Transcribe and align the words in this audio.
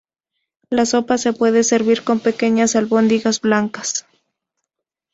La 0.71 0.87
sopa 0.87 1.19
se 1.19 1.31
puede 1.31 1.63
servir 1.63 2.03
con 2.03 2.19
pequeñas 2.21 2.75
albóndigas 2.75 3.39
blancas. 3.39 4.07